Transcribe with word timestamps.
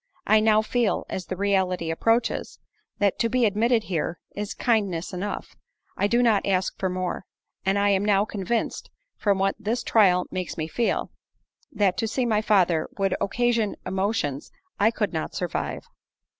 I 0.25 0.39
now 0.39 0.63
feel, 0.63 1.05
as 1.09 1.27
the 1.27 1.37
reality 1.37 1.91
approaches, 1.91 2.57
that 2.97 3.19
to 3.19 3.29
be 3.29 3.45
admitted 3.45 3.83
here, 3.83 4.17
is 4.35 4.55
kindness 4.55 5.13
enough—I 5.13 6.07
do 6.07 6.23
not 6.23 6.43
ask 6.43 6.75
for 6.79 6.89
more—I 6.89 7.89
am 7.89 8.03
now 8.03 8.25
convinced, 8.25 8.89
from 9.15 9.37
what 9.37 9.53
this 9.59 9.83
trial 9.83 10.25
makes 10.31 10.57
me 10.57 10.67
feel, 10.67 11.11
that 11.71 11.97
to 11.97 12.07
see 12.07 12.25
my 12.25 12.41
father, 12.41 12.89
would 12.97 13.15
occasion 13.21 13.75
emotions 13.85 14.51
I 14.79 14.89
could 14.89 15.13
not 15.13 15.35
survive." 15.35 15.83